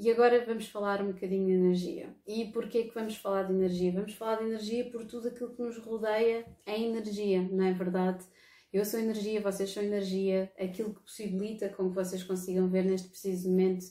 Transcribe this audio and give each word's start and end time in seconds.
e 0.00 0.10
agora 0.10 0.42
vamos 0.46 0.66
falar 0.66 1.02
um 1.02 1.12
bocadinho 1.12 1.44
de 1.44 1.52
energia. 1.52 2.16
E 2.26 2.46
porquê 2.46 2.84
que 2.84 2.94
vamos 2.94 3.16
falar 3.16 3.42
de 3.42 3.52
energia? 3.52 3.92
Vamos 3.92 4.14
falar 4.14 4.36
de 4.36 4.44
energia 4.44 4.90
por 4.90 5.04
tudo 5.04 5.28
aquilo 5.28 5.54
que 5.54 5.60
nos 5.60 5.76
rodeia 5.76 6.46
é 6.64 6.80
energia, 6.80 7.42
não 7.42 7.66
é 7.66 7.74
verdade? 7.74 8.24
Eu 8.72 8.82
sou 8.86 8.98
energia, 8.98 9.42
vocês 9.42 9.68
são 9.70 9.82
energia, 9.82 10.50
aquilo 10.58 10.94
que 10.94 11.02
possibilita 11.02 11.68
com 11.68 11.90
que 11.90 11.94
vocês 11.94 12.22
consigam 12.22 12.66
ver 12.70 12.86
neste 12.86 13.08
preciso 13.08 13.50
momento 13.50 13.84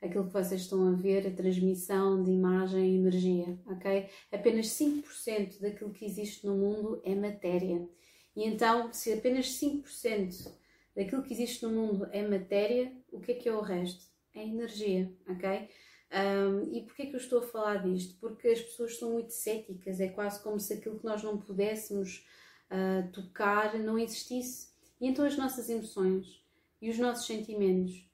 aquilo 0.00 0.28
que 0.28 0.32
vocês 0.32 0.60
estão 0.60 0.86
a 0.86 0.92
ver, 0.92 1.26
a 1.26 1.32
transmissão 1.32 2.22
de 2.22 2.30
imagem 2.30 2.92
e 2.92 2.98
energia, 2.98 3.58
ok? 3.66 4.08
Apenas 4.30 4.66
5% 4.68 5.60
daquilo 5.60 5.90
que 5.90 6.04
existe 6.04 6.46
no 6.46 6.54
mundo 6.54 7.00
é 7.02 7.12
matéria. 7.12 7.88
E 8.36 8.44
então, 8.44 8.92
se 8.92 9.12
apenas 9.12 9.46
5% 9.58 10.48
daquilo 10.94 11.24
que 11.24 11.34
existe 11.34 11.64
no 11.64 11.72
mundo 11.72 12.08
é 12.12 12.22
matéria, 12.22 12.92
o 13.10 13.18
que 13.18 13.32
é 13.32 13.34
que 13.34 13.48
é 13.48 13.52
o 13.52 13.60
resto? 13.60 14.14
É 14.36 14.46
energia, 14.46 15.10
ok? 15.26 15.70
Um, 16.12 16.76
e 16.76 16.82
porquê 16.82 17.06
que 17.06 17.14
eu 17.14 17.20
estou 17.20 17.38
a 17.38 17.46
falar 17.46 17.76
disto? 17.82 18.16
Porque 18.20 18.48
as 18.48 18.60
pessoas 18.60 18.98
são 18.98 19.12
muito 19.12 19.32
céticas, 19.32 19.98
é 19.98 20.08
quase 20.08 20.42
como 20.42 20.60
se 20.60 20.74
aquilo 20.74 20.98
que 20.98 21.06
nós 21.06 21.22
não 21.22 21.38
pudéssemos 21.38 22.26
uh, 22.70 23.10
tocar 23.12 23.78
não 23.78 23.98
existisse. 23.98 24.68
E 25.00 25.08
então 25.08 25.24
as 25.24 25.38
nossas 25.38 25.70
emoções 25.70 26.44
e 26.82 26.90
os 26.90 26.98
nossos 26.98 27.26
sentimentos, 27.26 28.06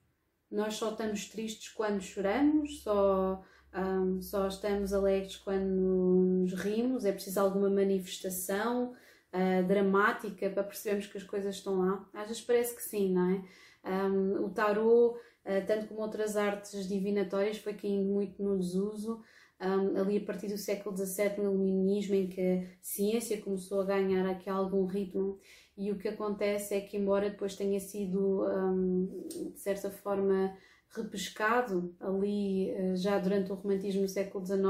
nós 0.48 0.74
só 0.74 0.92
estamos 0.92 1.28
tristes 1.28 1.72
quando 1.72 2.00
choramos, 2.00 2.82
só, 2.82 3.44
um, 3.74 4.22
só 4.22 4.46
estamos 4.46 4.92
alegres 4.92 5.36
quando 5.36 5.66
nos 5.66 6.52
rimos, 6.54 7.04
é 7.04 7.10
preciso 7.10 7.40
alguma 7.40 7.68
manifestação 7.68 8.94
uh, 9.32 9.66
dramática 9.66 10.50
para 10.50 10.62
percebermos 10.62 11.06
que 11.06 11.18
as 11.18 11.24
coisas 11.24 11.56
estão 11.56 11.78
lá. 11.78 12.08
Às 12.12 12.28
vezes 12.28 12.42
parece 12.42 12.76
que 12.76 12.82
sim, 12.82 13.12
não 13.12 13.30
é? 13.30 13.42
Um, 13.84 14.44
o 14.44 14.50
tarot, 14.50 15.16
uh, 15.16 15.66
tanto 15.66 15.88
como 15.88 16.00
outras 16.00 16.36
artes 16.36 16.86
divinatórias, 16.86 17.58
foi 17.58 17.74
caindo 17.74 18.04
muito 18.04 18.42
no 18.42 18.58
desuso. 18.58 19.22
Um, 19.60 20.00
ali 20.00 20.16
a 20.16 20.24
partir 20.24 20.48
do 20.48 20.58
século 20.58 20.96
XVII, 20.96 21.36
no 21.38 21.52
iluminismo, 21.52 22.16
em 22.16 22.26
que 22.26 22.40
a 22.40 22.64
ciência 22.80 23.40
começou 23.40 23.80
a 23.80 23.84
ganhar 23.84 24.28
aqui 24.28 24.50
algum 24.50 24.86
ritmo, 24.86 25.38
e 25.76 25.92
o 25.92 25.98
que 25.98 26.08
acontece 26.08 26.74
é 26.74 26.80
que, 26.80 26.96
embora 26.96 27.30
depois 27.30 27.54
tenha 27.54 27.78
sido, 27.78 28.44
um, 28.44 29.06
de 29.52 29.60
certa 29.60 29.88
forma, 29.88 30.52
repescado 30.90 31.94
ali 32.00 32.72
uh, 32.72 32.96
já 32.96 33.18
durante 33.18 33.52
o 33.52 33.54
romantismo 33.54 34.02
no 34.02 34.08
século 34.08 34.44
XIX, 34.44 34.62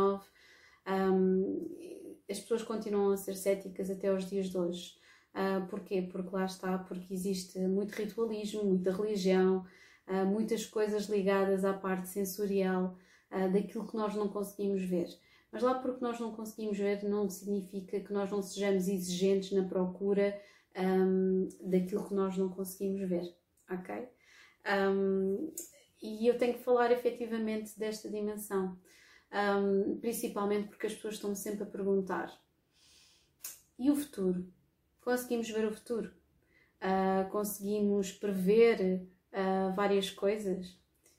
um, 0.86 1.31
as 2.32 2.40
pessoas 2.40 2.62
continuam 2.62 3.12
a 3.12 3.16
ser 3.16 3.34
céticas 3.34 3.90
até 3.90 4.12
os 4.12 4.28
dias 4.28 4.48
de 4.50 4.58
hoje. 4.58 4.96
Uh, 5.34 5.66
porquê? 5.68 6.02
Porque 6.02 6.34
lá 6.34 6.44
está, 6.44 6.78
porque 6.78 7.12
existe 7.14 7.58
muito 7.60 7.92
ritualismo, 7.92 8.64
muita 8.64 8.90
religião, 8.92 9.64
uh, 10.08 10.26
muitas 10.26 10.66
coisas 10.66 11.06
ligadas 11.06 11.64
à 11.64 11.72
parte 11.72 12.08
sensorial 12.08 12.96
uh, 13.30 13.52
daquilo 13.52 13.86
que 13.86 13.96
nós 13.96 14.14
não 14.14 14.28
conseguimos 14.28 14.82
ver. 14.82 15.08
Mas 15.50 15.62
lá 15.62 15.74
porque 15.74 16.02
nós 16.02 16.18
não 16.18 16.32
conseguimos 16.32 16.78
ver 16.78 17.04
não 17.04 17.28
significa 17.28 18.00
que 18.00 18.12
nós 18.12 18.30
não 18.30 18.42
sejamos 18.42 18.88
exigentes 18.88 19.52
na 19.52 19.64
procura 19.64 20.38
um, 20.76 21.48
daquilo 21.60 22.08
que 22.08 22.14
nós 22.14 22.38
não 22.38 22.48
conseguimos 22.48 23.06
ver, 23.06 23.34
ok? 23.70 24.08
Um, 24.66 25.52
e 26.02 26.26
eu 26.26 26.38
tenho 26.38 26.54
que 26.54 26.64
falar 26.64 26.90
efetivamente 26.90 27.78
desta 27.78 28.08
dimensão 28.08 28.78
um, 29.32 29.98
principalmente 29.98 30.68
porque 30.68 30.86
as 30.86 30.94
pessoas 30.94 31.14
estão 31.14 31.34
sempre 31.34 31.64
a 31.64 31.66
perguntar: 31.66 32.32
e 33.78 33.90
o 33.90 33.96
futuro? 33.96 34.46
Conseguimos 35.00 35.48
ver 35.50 35.66
o 35.66 35.72
futuro? 35.72 36.12
Uh, 36.80 37.28
conseguimos 37.30 38.12
prever 38.12 39.06
uh, 39.32 39.74
várias 39.74 40.10
coisas? 40.10 40.76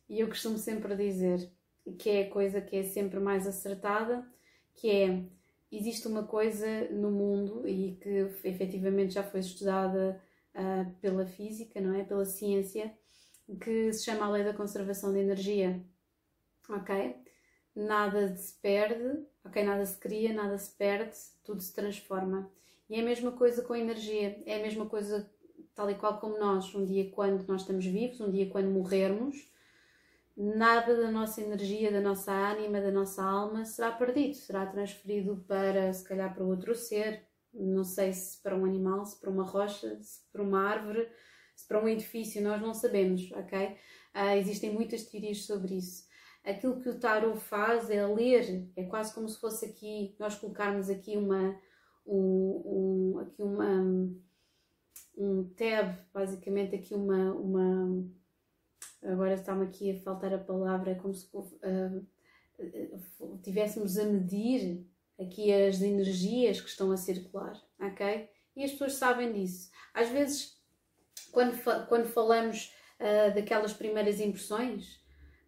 E 0.09 0.19
eu 0.19 0.27
costumo 0.27 0.57
sempre 0.57 0.95
dizer 0.95 1.51
que 1.97 2.09
é 2.09 2.23
a 2.23 2.29
coisa 2.29 2.61
que 2.61 2.75
é 2.75 2.83
sempre 2.83 3.19
mais 3.19 3.47
acertada, 3.47 4.25
que 4.73 4.89
é 4.89 5.23
existe 5.71 6.07
uma 6.07 6.23
coisa 6.23 6.87
no 6.91 7.09
mundo 7.09 7.67
e 7.67 7.97
que 7.99 8.29
efetivamente 8.43 9.15
já 9.15 9.23
foi 9.23 9.39
estudada 9.39 10.21
uh, 10.53 10.91
pela 11.01 11.25
física, 11.25 11.81
não 11.81 11.95
é? 11.95 12.03
Pela 12.03 12.25
ciência, 12.25 12.93
que 13.59 13.91
se 13.91 14.05
chama 14.05 14.25
a 14.25 14.29
lei 14.29 14.43
da 14.43 14.53
conservação 14.53 15.11
de 15.11 15.19
energia. 15.19 15.83
Ok? 16.69 17.22
Nada 17.75 18.35
se 18.35 18.53
perde, 18.61 19.25
ok? 19.43 19.63
Nada 19.63 19.85
se 19.85 19.97
cria, 19.97 20.33
nada 20.33 20.57
se 20.57 20.71
perde, 20.71 21.15
tudo 21.43 21.61
se 21.61 21.73
transforma. 21.73 22.49
E 22.89 22.95
é 22.95 23.01
a 23.01 23.03
mesma 23.03 23.31
coisa 23.31 23.61
com 23.63 23.73
a 23.73 23.79
energia, 23.79 24.41
é 24.45 24.57
a 24.57 24.61
mesma 24.61 24.85
coisa 24.85 25.29
tal 25.73 25.89
e 25.89 25.95
qual 25.95 26.19
como 26.19 26.37
nós. 26.37 26.73
Um 26.75 26.85
dia 26.85 27.09
quando 27.11 27.47
nós 27.47 27.61
estamos 27.61 27.85
vivos, 27.85 28.21
um 28.21 28.31
dia 28.31 28.49
quando 28.49 28.69
morrermos, 28.69 29.51
nada 30.37 30.95
da 30.95 31.11
nossa 31.11 31.41
energia, 31.41 31.91
da 31.91 32.01
nossa 32.01 32.31
ânima, 32.31 32.81
da 32.81 32.91
nossa 32.91 33.23
alma 33.23 33.65
será 33.65 33.91
perdido, 33.91 34.35
será 34.35 34.65
transferido 34.65 35.43
para, 35.47 35.91
se 35.93 36.03
calhar, 36.03 36.33
para 36.33 36.43
outro 36.43 36.75
ser, 36.75 37.23
não 37.53 37.83
sei 37.83 38.13
se 38.13 38.41
para 38.41 38.55
um 38.55 38.65
animal, 38.65 39.05
se 39.05 39.19
para 39.19 39.29
uma 39.29 39.43
rocha, 39.43 39.97
se 40.01 40.21
para 40.31 40.41
uma 40.41 40.67
árvore, 40.67 41.07
se 41.55 41.67
para 41.67 41.83
um 41.83 41.87
edifício, 41.87 42.41
nós 42.41 42.61
não 42.61 42.73
sabemos, 42.73 43.31
ok? 43.31 43.77
Uh, 44.15 44.37
existem 44.37 44.71
muitas 44.71 45.03
teorias 45.03 45.45
sobre 45.45 45.75
isso 45.75 46.11
aquilo 46.43 46.79
que 46.79 46.89
o 46.89 46.99
tarot 46.99 47.39
faz 47.39 47.89
é 47.89 48.05
ler, 48.05 48.69
é 48.75 48.83
quase 48.83 49.13
como 49.13 49.27
se 49.29 49.39
fosse 49.39 49.65
aqui, 49.65 50.15
nós 50.19 50.35
colocarmos 50.35 50.89
aqui 50.89 51.15
uma, 51.15 51.57
um, 52.05 53.13
um, 53.15 53.19
aqui 53.19 53.41
uma, 53.41 54.11
um 55.17 55.43
tab, 55.55 55.95
basicamente 56.13 56.75
aqui 56.75 56.93
uma, 56.93 57.33
uma 57.33 58.05
agora 59.03 59.33
está-me 59.33 59.65
aqui 59.65 59.91
a 59.91 60.01
faltar 60.01 60.33
a 60.33 60.37
palavra, 60.37 60.91
é 60.91 60.95
como 60.95 61.13
se 61.13 61.29
uh, 61.35 62.07
tivéssemos 63.41 63.97
a 63.97 64.05
medir 64.05 64.85
aqui 65.19 65.51
as 65.53 65.81
energias 65.81 66.59
que 66.59 66.69
estão 66.69 66.91
a 66.91 66.97
circular, 66.97 67.61
ok? 67.79 68.29
E 68.55 68.63
as 68.63 68.71
pessoas 68.71 68.93
sabem 68.93 69.33
disso. 69.33 69.71
Às 69.93 70.09
vezes, 70.09 70.61
quando, 71.31 71.57
quando 71.87 72.05
falamos 72.07 72.73
uh, 72.99 73.33
daquelas 73.33 73.73
primeiras 73.73 74.19
impressões, 74.19 75.02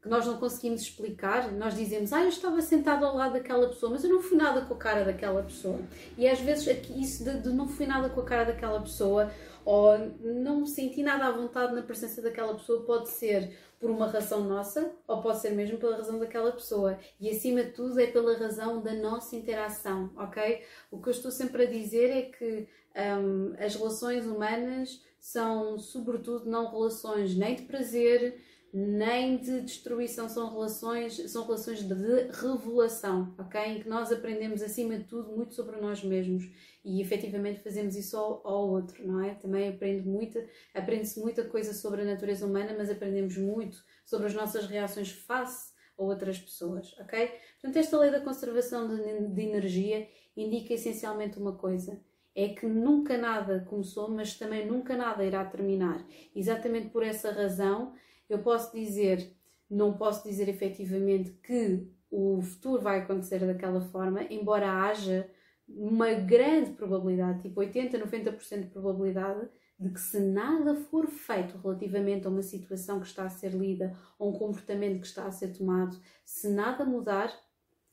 que 0.06 0.10
nós 0.10 0.24
não 0.28 0.38
conseguimos 0.38 0.82
explicar, 0.82 1.52
nós 1.52 1.76
dizemos, 1.76 2.14
ah, 2.14 2.22
eu 2.22 2.30
estava 2.30 2.62
sentado 2.62 3.04
ao 3.04 3.16
lado 3.16 3.34
daquela 3.34 3.68
pessoa, 3.68 3.92
mas 3.92 4.04
eu 4.04 4.12
não 4.12 4.22
fui 4.22 4.38
nada 4.38 4.62
com 4.62 4.76
a 4.76 4.78
cara 4.78 5.04
daquela 5.04 5.42
pessoa. 5.42 5.80
E 6.16 6.28
às 6.28 6.40
vezes 6.40 6.80
isso 6.96 7.24
de, 7.24 7.42
de 7.42 7.50
não 7.50 7.68
fui 7.68 7.88
nada 7.88 8.08
com 8.08 8.22
a 8.22 8.24
cara 8.24 8.46
daquela 8.46 8.80
pessoa, 8.80 9.32
ou 9.66 9.98
não 10.22 10.62
me 10.62 10.68
senti 10.68 11.02
nada 11.02 11.26
à 11.26 11.32
vontade 11.32 11.74
na 11.74 11.82
presença 11.82 12.22
daquela 12.22 12.54
pessoa, 12.54 12.84
pode 12.84 13.10
ser 13.10 13.58
por 13.80 13.90
uma 13.90 14.06
razão 14.06 14.44
nossa, 14.44 14.92
ou 15.08 15.24
pode 15.24 15.40
ser 15.40 15.50
mesmo 15.50 15.80
pela 15.80 15.98
razão 15.98 16.20
daquela 16.20 16.52
pessoa. 16.52 17.00
E 17.20 17.28
acima 17.28 17.64
de 17.64 17.72
tudo 17.72 18.00
é 18.00 18.06
pela 18.06 18.38
razão 18.38 18.84
da 18.84 18.94
nossa 18.94 19.36
interação, 19.36 20.12
ok? 20.16 20.62
O 20.92 21.02
que 21.02 21.10
eu 21.10 21.14
estou 21.14 21.32
sempre 21.32 21.64
a 21.64 21.70
dizer 21.70 22.12
é 22.12 22.22
que 22.22 22.68
um, 22.96 23.56
as 23.58 23.76
relações 23.76 24.28
humanas 24.28 25.02
são, 25.20 25.80
sobretudo, 25.80 26.48
não 26.48 26.70
relações 26.70 27.36
nem 27.36 27.56
de 27.56 27.64
prazer, 27.64 28.40
nem 28.78 29.38
de 29.38 29.62
destruição, 29.62 30.28
são 30.28 30.52
relações, 30.52 31.32
são 31.32 31.46
relações 31.46 31.82
de 31.82 31.94
revelação, 31.94 33.34
ok? 33.40 33.62
Em 33.62 33.80
que 33.82 33.88
nós 33.88 34.12
aprendemos 34.12 34.62
acima 34.62 34.98
de 34.98 35.06
tudo 35.06 35.32
muito 35.32 35.54
sobre 35.54 35.78
nós 35.78 36.04
mesmos 36.04 36.44
e 36.84 37.02
efetivamente 37.02 37.62
fazemos 37.62 37.96
isso 37.96 38.18
ao, 38.18 38.46
ao 38.46 38.68
outro, 38.70 39.08
não 39.08 39.24
é? 39.24 39.34
Também 39.36 39.70
aprende 39.70 40.06
muita, 40.06 40.46
aprende-se 40.74 41.22
muita 41.22 41.46
coisa 41.46 41.74
sobre 41.74 42.02
a 42.02 42.06
natureza 42.06 42.46
humana, 42.46 42.76
mas 42.78 42.90
aprendemos 42.90 43.38
muito 43.38 43.82
sobre 44.06 44.28
as 44.28 44.34
nossas 44.34 44.68
reações 44.68 45.10
face 45.10 45.72
a 45.98 46.04
outras 46.04 46.38
pessoas, 46.38 46.94
ok? 47.00 47.32
Portanto, 47.54 47.78
esta 47.78 47.98
lei 47.98 48.12
da 48.12 48.20
conservação 48.20 48.94
de, 48.94 49.28
de 49.30 49.42
energia 49.42 50.06
indica 50.36 50.74
essencialmente 50.74 51.40
uma 51.40 51.56
coisa, 51.56 51.98
é 52.36 52.50
que 52.50 52.66
nunca 52.66 53.18
nada 53.18 53.66
começou, 53.70 54.10
mas 54.10 54.38
também 54.38 54.68
nunca 54.68 54.98
nada 54.98 55.24
irá 55.24 55.46
terminar. 55.46 56.06
Exatamente 56.36 56.90
por 56.90 57.04
essa 57.04 57.32
razão 57.32 57.94
eu 58.30 58.40
posso 58.40 58.76
dizer, 58.76 59.36
não 59.70 59.94
posso 59.94 60.28
dizer 60.28 60.50
efetivamente 60.50 61.32
que 61.44 61.88
o 62.10 62.42
futuro 62.42 62.82
vai 62.82 63.00
acontecer 63.00 63.40
daquela 63.40 63.82
forma, 63.82 64.24
embora 64.30 64.72
haja 64.72 65.30
uma 65.68 66.14
grande 66.14 66.72
probabilidade, 66.72 67.42
tipo 67.42 67.60
80, 67.60 68.00
90% 68.00 68.62
de 68.62 68.68
probabilidade, 68.68 69.50
de 69.78 69.90
que 69.90 70.00
se 70.00 70.20
nada 70.20 70.76
for 70.76 71.08
feito 71.08 71.58
relativamente 71.58 72.26
a 72.26 72.30
uma 72.30 72.42
situação 72.42 73.00
que 73.00 73.08
está 73.08 73.26
a 73.26 73.30
ser 73.30 73.52
lida 73.52 73.98
ou 74.18 74.30
um 74.30 74.40
comportamento 74.40 75.02
que 75.02 75.08
está 75.08 75.26
a 75.26 75.32
ser 75.32 75.50
tomado, 75.50 76.00
se 76.24 76.48
nada 76.48 76.86
mudar, 76.86 77.34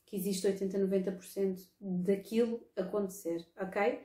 que 0.06 0.14
existe 0.14 0.46
80, 0.46 0.78
90% 0.78 1.60
daquilo 1.80 2.64
acontecer, 2.76 3.44
ok? 3.58 4.00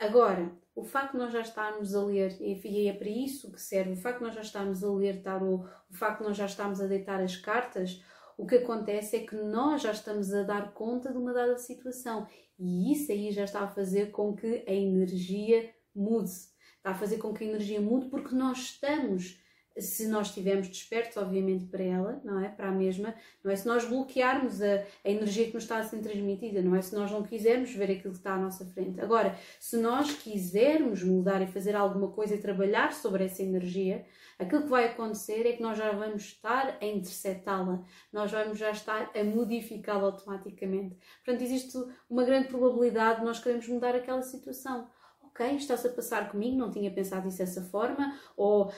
Agora, 0.00 0.50
o 0.74 0.82
facto 0.82 1.12
de 1.12 1.18
nós 1.18 1.30
já 1.30 1.42
estarmos 1.42 1.94
a 1.94 2.02
ler, 2.02 2.34
e 2.40 2.88
é 2.88 2.92
para 2.94 3.10
isso 3.10 3.52
que 3.52 3.60
serve, 3.60 3.92
o 3.92 3.96
facto 3.96 4.20
de 4.20 4.24
nós 4.24 4.34
já 4.34 4.40
estarmos 4.40 4.82
a 4.82 4.90
ler 4.90 5.22
tarot, 5.22 5.62
o 5.90 5.94
facto 5.94 6.20
de 6.20 6.28
nós 6.28 6.36
já 6.38 6.46
estarmos 6.46 6.80
a 6.80 6.86
deitar 6.86 7.20
as 7.20 7.36
cartas, 7.36 8.02
o 8.38 8.46
que 8.46 8.56
acontece 8.56 9.16
é 9.16 9.26
que 9.26 9.36
nós 9.36 9.82
já 9.82 9.90
estamos 9.90 10.32
a 10.32 10.42
dar 10.42 10.72
conta 10.72 11.12
de 11.12 11.18
uma 11.18 11.34
dada 11.34 11.58
situação 11.58 12.26
e 12.58 12.90
isso 12.90 13.12
aí 13.12 13.30
já 13.30 13.44
está 13.44 13.60
a 13.60 13.68
fazer 13.68 14.10
com 14.10 14.34
que 14.34 14.64
a 14.66 14.72
energia 14.72 15.70
mude. 15.94 16.30
Está 16.30 16.92
a 16.92 16.94
fazer 16.94 17.18
com 17.18 17.34
que 17.34 17.44
a 17.44 17.46
energia 17.46 17.82
mude 17.82 18.08
porque 18.08 18.34
nós 18.34 18.58
estamos 18.58 19.38
se 19.78 20.08
nós 20.08 20.28
estivermos 20.28 20.68
despertos, 20.68 21.16
obviamente, 21.16 21.66
para 21.66 21.82
ela, 21.82 22.20
não 22.24 22.42
é? 22.42 22.48
Para 22.48 22.68
a 22.68 22.72
mesma, 22.72 23.14
não 23.42 23.50
é? 23.50 23.56
Se 23.56 23.66
nós 23.66 23.84
bloquearmos 23.84 24.60
a, 24.60 24.82
a, 25.04 25.10
energia 25.10 25.46
que 25.46 25.54
nos 25.54 25.62
está 25.62 25.78
a 25.78 25.82
ser 25.84 25.98
transmitida, 25.98 26.60
não 26.60 26.74
é? 26.74 26.82
Se 26.82 26.94
nós 26.94 27.10
não 27.10 27.22
quisermos 27.22 27.72
ver 27.72 27.84
aquilo 27.84 28.12
que 28.12 28.18
está 28.18 28.34
à 28.34 28.38
nossa 28.38 28.64
frente. 28.66 29.00
Agora, 29.00 29.36
se 29.58 29.76
nós 29.76 30.12
quisermos 30.12 31.02
mudar 31.02 31.40
e 31.40 31.46
fazer 31.46 31.76
alguma 31.76 32.08
coisa 32.08 32.34
e 32.34 32.38
trabalhar 32.38 32.92
sobre 32.92 33.24
essa 33.24 33.42
energia, 33.42 34.04
aquilo 34.38 34.62
que 34.62 34.68
vai 34.68 34.86
acontecer 34.86 35.46
é 35.46 35.52
que 35.52 35.62
nós 35.62 35.78
já 35.78 35.92
vamos 35.92 36.22
estar 36.22 36.76
a 36.80 36.84
interceptá-la, 36.84 37.84
nós 38.12 38.30
vamos 38.30 38.58
já 38.58 38.70
estar 38.70 39.10
a 39.14 39.24
modificá-la 39.24 40.02
automaticamente. 40.02 40.96
Portanto, 41.24 41.42
existe 41.42 41.78
uma 42.08 42.24
grande 42.24 42.48
probabilidade 42.48 43.20
de 43.20 43.26
nós 43.26 43.38
queremos 43.38 43.68
mudar 43.68 43.94
aquela 43.94 44.22
situação 44.22 44.88
ok, 45.30 45.56
está-se 45.56 45.86
a 45.86 45.90
passar 45.90 46.30
comigo, 46.30 46.56
não 46.56 46.70
tinha 46.70 46.90
pensado 46.90 47.28
isso 47.28 47.38
dessa 47.38 47.62
forma, 47.62 48.18
ou 48.36 48.66
uh, 48.66 48.72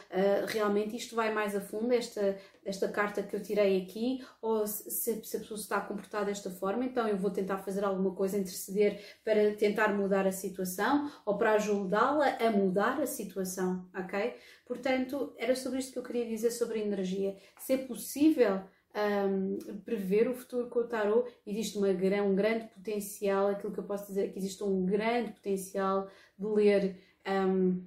realmente 0.46 0.96
isto 0.96 1.16
vai 1.16 1.32
mais 1.32 1.56
a 1.56 1.60
fundo, 1.60 1.92
esta, 1.92 2.38
esta 2.64 2.88
carta 2.88 3.22
que 3.22 3.34
eu 3.34 3.42
tirei 3.42 3.82
aqui, 3.82 4.24
ou 4.40 4.66
se, 4.66 5.24
se 5.24 5.36
a 5.36 5.40
pessoa 5.40 5.58
está 5.58 5.76
a 5.78 5.80
comportar 5.80 6.24
desta 6.24 6.50
forma, 6.50 6.84
então 6.84 7.08
eu 7.08 7.16
vou 7.16 7.30
tentar 7.30 7.58
fazer 7.58 7.84
alguma 7.84 8.14
coisa, 8.14 8.38
interceder 8.38 9.00
para 9.24 9.54
tentar 9.54 9.94
mudar 9.94 10.26
a 10.26 10.32
situação, 10.32 11.10
ou 11.24 11.36
para 11.36 11.54
ajudá-la 11.54 12.36
a 12.36 12.50
mudar 12.50 13.00
a 13.00 13.06
situação, 13.06 13.88
ok? 13.94 14.36
Portanto, 14.66 15.34
era 15.36 15.56
sobre 15.56 15.78
isto 15.80 15.92
que 15.92 15.98
eu 15.98 16.02
queria 16.02 16.26
dizer 16.26 16.50
sobre 16.50 16.80
a 16.80 16.82
energia. 16.82 17.36
Se 17.58 17.74
é 17.74 17.78
possível 17.78 18.62
um, 18.94 19.58
prever 19.84 20.28
o 20.28 20.34
futuro 20.34 20.68
com 20.68 20.80
o 20.80 20.86
tarot, 20.86 21.30
existe 21.46 21.78
uma, 21.78 21.88
um 21.88 22.34
grande 22.34 22.66
potencial, 22.68 23.48
aquilo 23.48 23.72
que 23.72 23.80
eu 23.80 23.84
posso 23.84 24.06
dizer 24.06 24.26
é 24.26 24.28
que 24.28 24.38
existe 24.38 24.62
um 24.62 24.84
grande 24.84 25.32
potencial 25.32 26.08
de 26.38 26.46
ler, 26.46 26.96
um, 27.26 27.84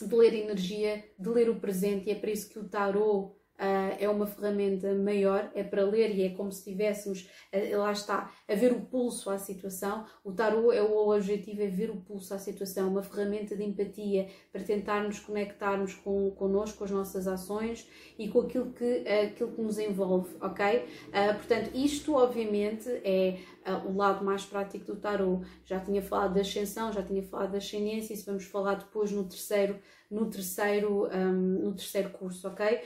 de 0.00 0.14
ler 0.14 0.34
energia, 0.34 1.04
de 1.18 1.28
ler 1.28 1.50
o 1.50 1.60
presente, 1.60 2.08
e 2.08 2.12
é 2.12 2.14
para 2.14 2.30
isso 2.30 2.48
que 2.48 2.58
o 2.58 2.68
tarot 2.68 3.32
é 3.98 4.08
uma 4.08 4.26
ferramenta 4.26 4.94
maior, 4.94 5.50
é 5.54 5.62
para 5.62 5.84
ler 5.84 6.14
e 6.14 6.22
é 6.22 6.30
como 6.30 6.50
se 6.52 6.58
estivéssemos, 6.58 7.28
uh, 7.52 7.78
lá 7.78 7.92
está, 7.92 8.30
a 8.48 8.54
ver 8.54 8.72
o 8.72 8.80
pulso 8.80 9.30
à 9.30 9.38
situação. 9.38 10.04
O 10.24 10.32
tarot, 10.32 10.76
é 10.76 10.82
o 10.82 11.08
objetivo 11.08 11.62
é 11.62 11.66
ver 11.66 11.90
o 11.90 11.96
pulso 11.96 12.34
à 12.34 12.38
situação, 12.38 12.88
uma 12.88 13.02
ferramenta 13.02 13.56
de 13.56 13.64
empatia 13.64 14.28
para 14.52 14.62
tentar 14.62 15.02
nos 15.02 15.18
conectarmos 15.20 15.94
com, 15.94 16.30
connosco, 16.32 16.78
com 16.78 16.84
as 16.84 16.90
nossas 16.90 17.26
ações 17.26 17.88
e 18.18 18.28
com 18.28 18.40
aquilo 18.40 18.72
que, 18.72 19.08
aquilo 19.08 19.52
que 19.52 19.60
nos 19.60 19.78
envolve, 19.78 20.36
ok? 20.40 20.84
portanto, 21.36 21.70
isto 21.74 22.14
obviamente 22.14 22.88
é 23.04 23.38
o 23.86 23.96
lado 23.96 24.24
mais 24.24 24.44
prático 24.44 24.84
do 24.86 24.96
tarot. 24.96 25.46
Já 25.64 25.80
tinha 25.80 26.02
falado 26.02 26.34
da 26.34 26.40
ascensão, 26.40 26.92
já 26.92 27.02
tinha 27.02 27.22
falado 27.22 27.52
da 27.52 27.58
ascendência, 27.58 28.14
isso 28.14 28.26
vamos 28.26 28.44
falar 28.44 28.76
depois 28.76 29.10
no 29.10 29.24
terceiro 29.24 29.78
no 30.10 30.30
terceiro, 30.30 31.06
um, 31.14 31.64
no 31.64 31.74
terceiro 31.74 32.10
curso, 32.10 32.48
ok? 32.48 32.80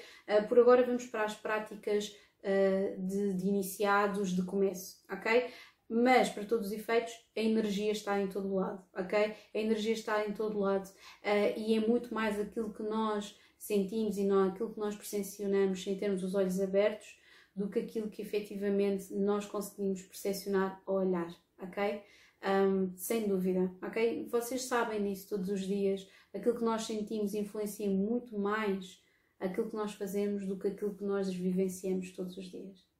Por 0.48 0.58
agora 0.58 0.82
vamos 0.92 1.06
para 1.06 1.24
as 1.24 1.34
práticas 1.34 2.14
uh, 2.40 3.00
de, 3.00 3.34
de, 3.34 3.48
iniciados 3.48 4.30
de 4.30 4.42
começo, 4.42 5.02
ok? 5.10 5.50
Mas, 5.88 6.28
para 6.30 6.44
todos 6.44 6.66
os 6.68 6.72
efeitos, 6.72 7.12
a 7.36 7.40
energia 7.40 7.92
está 7.92 8.20
em 8.20 8.28
todo 8.28 8.54
lado, 8.54 8.82
ok? 8.94 9.34
A 9.54 9.58
energia 9.58 9.92
está 9.92 10.26
em 10.26 10.32
todo 10.32 10.58
lado 10.58 10.88
uh, 10.88 11.58
e 11.58 11.74
é 11.74 11.80
muito 11.80 12.14
mais 12.14 12.38
aquilo 12.38 12.72
que 12.72 12.82
nós 12.82 13.38
sentimos 13.58 14.18
e 14.18 14.24
não 14.24 14.48
aquilo 14.48 14.72
que 14.72 14.80
nós 14.80 14.94
percepcionamos 14.96 15.82
sem 15.82 15.96
termos 15.96 16.22
os 16.22 16.34
olhos 16.34 16.60
abertos 16.60 17.18
do 17.54 17.68
que 17.68 17.78
aquilo 17.78 18.08
que 18.08 18.22
efetivamente 18.22 19.14
nós 19.14 19.46
conseguimos 19.46 20.02
percepcionar 20.02 20.82
ao 20.86 20.96
olhar, 20.96 21.28
ok? 21.58 22.02
Um, 22.44 22.96
sem 22.96 23.28
dúvida, 23.28 23.72
ok? 23.82 24.26
Vocês 24.30 24.62
sabem 24.64 25.02
disso 25.04 25.28
todos 25.28 25.48
os 25.48 25.60
dias. 25.60 26.06
Aquilo 26.34 26.56
que 26.56 26.64
nós 26.64 26.82
sentimos 26.82 27.34
influencia 27.34 27.88
muito 27.88 28.36
mais 28.36 29.01
aquilo 29.42 29.68
que 29.68 29.76
nós 29.76 29.94
fazemos 29.94 30.46
do 30.46 30.58
que 30.58 30.68
aquilo 30.68 30.94
que 30.94 31.04
nós 31.04 31.32
vivenciamos 31.32 32.12
todos 32.12 32.36
os 32.36 32.50
dias. 32.50 32.91